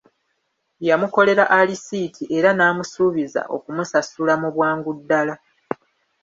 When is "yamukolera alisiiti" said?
0.87-2.23